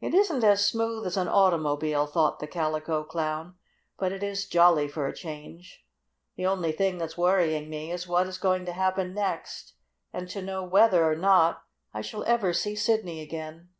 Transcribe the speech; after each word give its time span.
"It 0.00 0.14
isn't 0.14 0.44
as 0.44 0.64
smooth 0.64 1.08
as 1.08 1.16
an 1.16 1.26
automobile," 1.26 2.06
thought 2.06 2.38
the 2.38 2.46
Calico 2.46 3.02
Clown, 3.02 3.56
"but 3.98 4.12
it 4.12 4.22
is 4.22 4.46
jolly 4.46 4.86
for 4.86 5.08
a 5.08 5.12
change. 5.12 5.84
The 6.36 6.46
only 6.46 6.70
thing 6.70 6.98
that's 6.98 7.18
worrying 7.18 7.68
me 7.68 7.90
is 7.90 8.06
what 8.06 8.28
is 8.28 8.38
going 8.38 8.64
to 8.66 8.72
happen 8.72 9.12
next; 9.12 9.74
and 10.12 10.28
to 10.28 10.40
know 10.40 10.62
whether 10.62 11.04
or 11.04 11.16
not 11.16 11.64
I 11.92 12.00
shall 12.00 12.22
ever 12.26 12.52
see 12.52 12.76
Sidney 12.76 13.20
again." 13.22 13.70